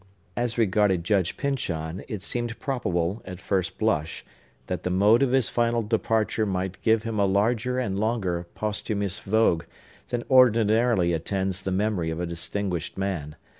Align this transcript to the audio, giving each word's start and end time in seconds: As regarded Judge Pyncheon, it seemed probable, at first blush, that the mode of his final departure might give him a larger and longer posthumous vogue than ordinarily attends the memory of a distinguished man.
As 0.35 0.57
regarded 0.57 1.03
Judge 1.03 1.37
Pyncheon, 1.37 2.03
it 2.07 2.23
seemed 2.23 2.57
probable, 2.57 3.21
at 3.23 3.39
first 3.39 3.77
blush, 3.77 4.25
that 4.65 4.81
the 4.81 4.89
mode 4.89 5.21
of 5.21 5.31
his 5.31 5.47
final 5.47 5.83
departure 5.83 6.47
might 6.47 6.81
give 6.81 7.03
him 7.03 7.19
a 7.19 7.27
larger 7.27 7.77
and 7.77 7.99
longer 7.99 8.47
posthumous 8.55 9.19
vogue 9.19 9.65
than 10.07 10.23
ordinarily 10.27 11.13
attends 11.13 11.61
the 11.61 11.71
memory 11.71 12.09
of 12.09 12.19
a 12.19 12.25
distinguished 12.25 12.97
man. 12.97 13.35